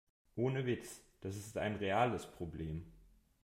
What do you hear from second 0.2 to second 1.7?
Ohne Witz, das ist